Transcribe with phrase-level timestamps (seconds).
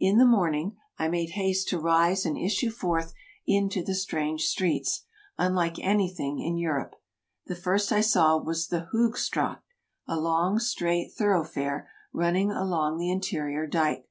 [0.00, 3.14] In the morning I made haste to rise and issue forth
[3.46, 5.04] into the strange streets,
[5.38, 6.96] unlike anything in Europe.
[7.46, 9.62] The first I saw was the Hoog Straat,
[10.08, 14.08] a long, straight thoroughfare, run ning along the interior dike.